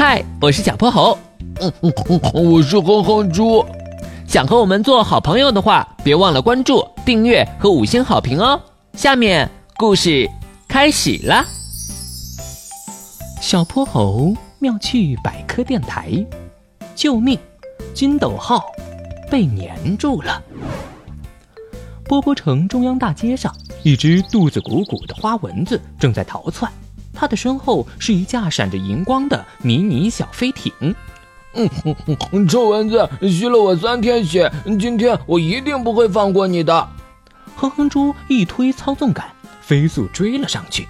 [0.00, 1.18] 嗨，我是小泼猴。
[1.60, 3.66] 嗯嗯嗯，我是哼哼猪。
[4.28, 8.60] 想和我们做好朋友的话，别忘了关注、订阅和五星好评哦。
[8.92, 10.30] 下面故事
[10.68, 11.44] 开始啦。
[13.40, 16.24] 小泼猴妙趣百科电台，
[16.94, 17.36] 救命！
[17.92, 18.66] 金斗号
[19.28, 20.40] 被粘住了。
[22.04, 23.52] 波波城中央大街上，
[23.82, 26.70] 一只肚子鼓鼓的花蚊子正在逃窜，
[27.20, 30.72] 它的身后是一架闪着荧光的迷你小飞艇。
[31.54, 31.96] 嗯哼
[32.30, 36.88] 哼，臭蚊子，吸了我三天血，今天我一定不会放过你的。
[37.56, 39.28] 哼哼猪一推操纵杆，
[39.60, 40.86] 飞速追了上去。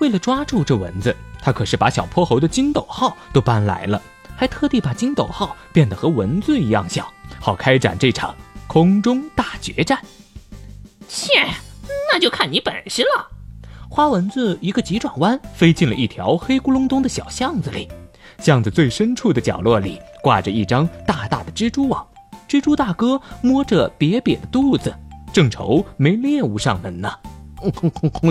[0.00, 4.02] 为了抓住这蚊子，他可是把小泼猴的金斗号都搬来了，
[4.36, 8.36] 还特地把金斗号变得和蚊子一样小，好开展这场
[8.66, 9.98] 空中大决战。
[11.08, 11.32] 切，
[12.12, 13.39] 那就看你本事了。
[13.92, 17.88] 花蚊子一个急转弯，飞进了一条黑咕隆咚的小巷子里。
[18.38, 22.06] 巷子最深处的角落里挂着一张大大的蜘蛛网，
[22.48, 24.94] 蜘蛛大哥摸着瘪瘪的肚子，
[25.32, 27.10] 正愁没猎物上门呢。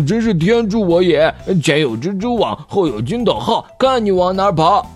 [0.08, 1.32] 真是天助我也！
[1.62, 4.90] 前有蜘蛛网，后有筋斗号，看你往哪跑！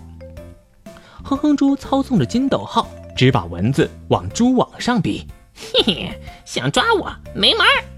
[1.24, 2.88] 哼哼猪操纵着筋斗号，
[3.18, 5.28] 只把蚊子往蛛网上逼。
[5.54, 7.93] 嘿嘿，想抓我没门儿！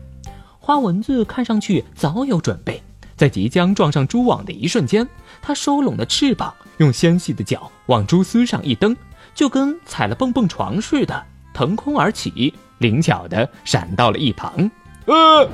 [0.65, 2.81] 花蚊子看上去早有准备，
[3.15, 5.07] 在即将撞上蛛网的一瞬间，
[5.39, 6.51] 它收拢了翅膀。
[6.77, 8.97] 用纤细的脚往蛛丝上一蹬，
[9.35, 14.71] 就跟踩了蹦蹦床似的，腾空而起，灵巧的闪到了一旁。
[15.05, 15.47] 呃，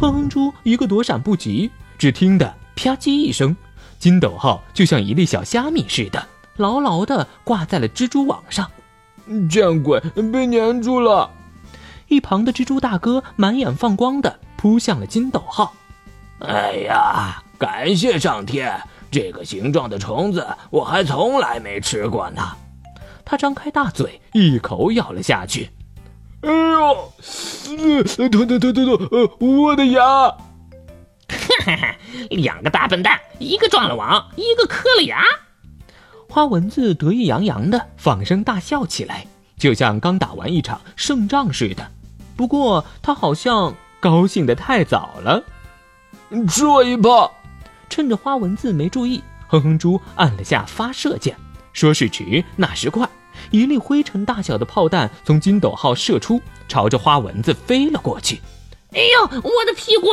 [0.00, 3.54] 哼哼猪一个躲闪不及，只听得啪叽一声，
[3.98, 6.26] 金斗号就像一粒小虾米似的，
[6.56, 8.66] 牢牢的挂在了蜘蛛网上。
[9.50, 10.00] 见鬼，
[10.32, 11.30] 被粘住了！
[12.08, 15.74] 一旁的蜘蛛大哥满眼放光的扑向了金斗号。
[16.40, 18.80] 哎呀，感谢上天！
[19.10, 22.42] 这个形状的虫子我还从来没吃过呢，
[23.24, 25.70] 他张开大嘴，一口咬了下去。
[26.42, 27.12] 哎呦，
[28.04, 29.08] 疼疼疼疼疼！
[29.10, 30.02] 呃，我的牙！
[30.02, 30.36] 哈
[31.64, 31.96] 哈哈，
[32.30, 35.22] 两个大笨蛋，一个撞了网，一个磕了牙。
[36.28, 39.26] 花蚊子得意洋洋的放声大笑起来，
[39.58, 41.90] 就像刚打完一场胜仗似的。
[42.38, 45.42] 不过他好像高兴得太早了。
[46.48, 47.34] 吃我一炮！
[47.90, 51.36] 趁着花蚊子没注意，哼哼猪按了下发射键。
[51.72, 53.08] 说时迟，那时快，
[53.50, 58.40] 一粒灰尘大小的炮弹从金斗号射出，朝着花蚊子飞了过去。
[58.92, 60.06] 哎呦，我的屁股！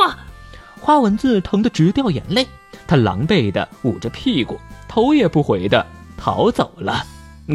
[0.80, 2.48] 花蚊子疼得直掉眼泪，
[2.88, 4.58] 他狼狈地捂着屁股，
[4.88, 7.06] 头也不回地逃走了。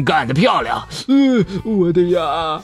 [0.06, 0.88] 干得漂亮！
[1.08, 2.62] 嗯，我的牙！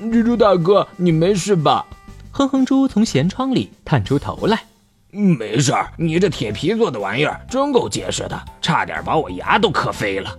[0.00, 1.84] 蜘蛛大哥，你没事吧？
[2.30, 4.62] 哼哼猪从舷窗里探出头来。
[5.10, 10.30] 没事儿，你这铁皮做的玩意儿真够结实的，差点把我牙都磕飞了。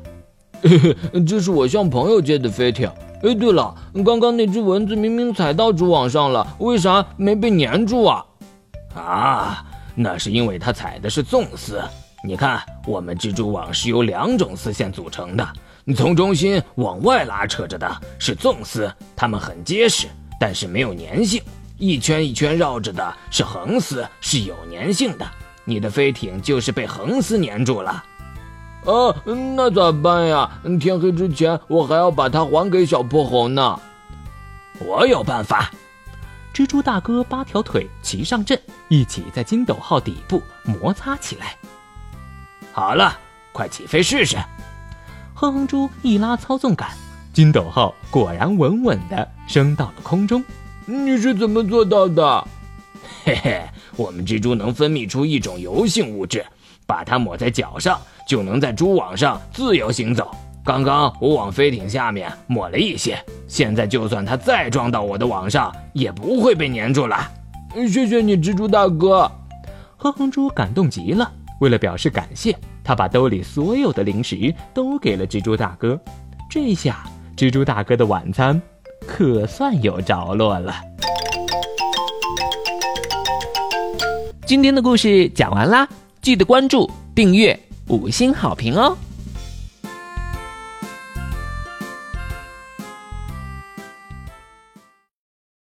[1.28, 2.90] 这是我向朋友借的飞艇。
[3.24, 3.76] 哎，对了，
[4.06, 8.26] 刚刚那只蚊子明明踩到蛛网上了，为啥没被粘住啊？
[8.96, 9.66] 啊，
[9.96, 11.82] 那是因为它踩的是纵丝。
[12.24, 15.48] 你看，我们蜘蛛网是由两种丝线组成的，
[15.96, 20.08] 从中心往外拉扯着的是纵丝，它们很结实，
[20.40, 21.42] 但是没有粘性。
[21.78, 25.26] 一圈一圈绕着的是横丝，是有粘性的。
[25.64, 28.04] 你的飞艇就是被横丝粘住了。
[28.86, 29.16] 啊，
[29.56, 30.50] 那咋办呀？
[30.80, 33.80] 天黑之前我还要把它还给小泼猴呢。
[34.80, 35.70] 我有办法。
[36.54, 41.56] 蜘蛛大哥八条腿齐上阵，一起在金斗号底部摩擦起来。
[42.72, 43.18] 好了，
[43.52, 44.38] 快起飞试试。
[45.40, 46.90] 哼哼猪一拉操纵杆，
[47.32, 50.44] 金斗号果然稳稳地升到了空中。
[50.86, 52.46] 你是怎么做到的？
[53.24, 53.62] 嘿嘿，
[53.96, 56.46] 我们蜘蛛能分泌出一种油性物质，
[56.86, 60.30] 把它抹在脚上，就能在蛛网上自由行走。
[60.62, 63.18] 刚刚我往飞艇下面抹了一些，
[63.48, 67.18] 现在就算它再撞到我的网上，也不会被粘住了。
[67.88, 69.32] 谢谢你，蜘蛛大哥。
[69.96, 72.54] 哼哼猪感动极了，为了表示感谢，
[72.90, 75.96] 他把兜里所有的零食都给了蜘蛛大哥。
[76.50, 77.04] 这下，
[77.38, 78.60] 蜘蛛大哥的晚餐。
[79.06, 80.74] 可算有着落了。
[84.48, 85.88] 今天的故事讲完啦，
[86.20, 87.60] 记得关注、订阅、
[87.90, 88.98] 五星好评哦。